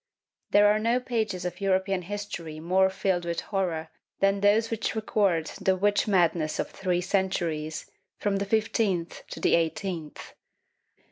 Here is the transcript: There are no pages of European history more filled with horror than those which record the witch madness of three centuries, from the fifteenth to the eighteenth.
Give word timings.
There 0.49 0.65
are 0.65 0.79
no 0.79 0.99
pages 0.99 1.45
of 1.45 1.61
European 1.61 2.01
history 2.01 2.59
more 2.59 2.89
filled 2.89 3.23
with 3.23 3.41
horror 3.41 3.89
than 4.19 4.39
those 4.39 4.71
which 4.71 4.95
record 4.95 5.51
the 5.61 5.75
witch 5.75 6.07
madness 6.07 6.57
of 6.57 6.71
three 6.71 7.01
centuries, 7.01 7.85
from 8.17 8.37
the 8.37 8.45
fifteenth 8.45 9.21
to 9.27 9.39
the 9.39 9.53
eighteenth. 9.53 10.33